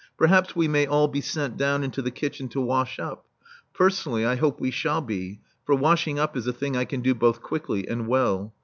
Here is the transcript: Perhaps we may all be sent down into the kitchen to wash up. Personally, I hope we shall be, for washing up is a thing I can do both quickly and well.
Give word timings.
Perhaps 0.17 0.55
we 0.55 0.67
may 0.67 0.87
all 0.87 1.07
be 1.07 1.21
sent 1.21 1.57
down 1.57 1.83
into 1.83 2.01
the 2.01 2.09
kitchen 2.09 2.49
to 2.49 2.59
wash 2.59 2.97
up. 2.97 3.27
Personally, 3.71 4.25
I 4.25 4.35
hope 4.35 4.59
we 4.59 4.71
shall 4.71 5.01
be, 5.01 5.41
for 5.63 5.75
washing 5.75 6.17
up 6.17 6.35
is 6.35 6.47
a 6.47 6.53
thing 6.53 6.75
I 6.75 6.85
can 6.85 7.01
do 7.01 7.13
both 7.13 7.43
quickly 7.43 7.87
and 7.87 8.07
well. 8.07 8.51